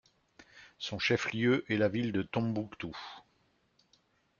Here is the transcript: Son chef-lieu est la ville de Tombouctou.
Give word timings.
Son 0.79 0.97
chef-lieu 0.97 1.63
est 1.71 1.77
la 1.77 1.87
ville 1.87 2.11
de 2.11 2.23
Tombouctou. 2.23 2.97